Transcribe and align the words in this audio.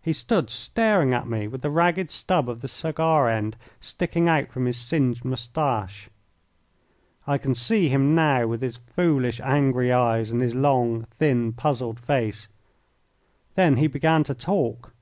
He 0.00 0.12
stood 0.12 0.50
staring 0.50 1.12
at 1.12 1.26
me 1.26 1.48
with 1.48 1.62
the 1.62 1.68
ragged 1.68 2.08
stub 2.12 2.48
of 2.48 2.60
the 2.60 2.68
cigar 2.68 3.28
end 3.28 3.56
sticking 3.80 4.28
out 4.28 4.52
from 4.52 4.66
his 4.66 4.76
singed 4.76 5.24
mustache. 5.24 6.08
I 7.26 7.38
can 7.38 7.56
see 7.56 7.88
him 7.88 8.14
now 8.14 8.46
with 8.46 8.62
his 8.62 8.76
foolish, 8.76 9.40
angry 9.42 9.92
eyes 9.92 10.30
and 10.30 10.40
his 10.40 10.54
long, 10.54 11.08
thin, 11.18 11.54
puzzled 11.54 11.98
face. 11.98 12.46
Then 13.56 13.78
he 13.78 13.88
began 13.88 14.22
to 14.22 14.34
talk. 14.36 14.92